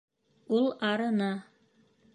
Ул 0.59 0.65
арыны. 0.89 1.31